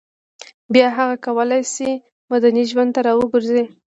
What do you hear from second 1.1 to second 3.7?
کولای شي مدني ژوند ته راوګرځي